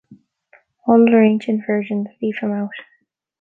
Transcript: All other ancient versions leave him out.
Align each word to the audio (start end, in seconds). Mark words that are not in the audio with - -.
All 0.87 1.07
other 1.07 1.21
ancient 1.21 1.61
versions 1.67 2.07
leave 2.23 2.39
him 2.41 2.51
out. 2.51 2.73